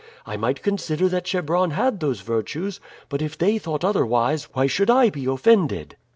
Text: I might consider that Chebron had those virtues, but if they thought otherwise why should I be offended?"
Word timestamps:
I 0.25 0.35
might 0.35 0.63
consider 0.63 1.07
that 1.09 1.27
Chebron 1.27 1.69
had 1.73 1.99
those 1.99 2.21
virtues, 2.21 2.79
but 3.07 3.21
if 3.21 3.37
they 3.37 3.59
thought 3.59 3.85
otherwise 3.85 4.45
why 4.53 4.65
should 4.65 4.89
I 4.89 5.11
be 5.11 5.27
offended?" 5.27 5.95